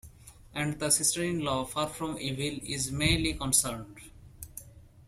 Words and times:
And 0.55 0.79
the 0.79 0.89
sister-in-law, 0.89 1.65
far 1.65 1.87
from 1.87 2.17
evil, 2.17 2.57
is 2.67 2.91
merely 2.91 3.35
concerned. 3.35 3.99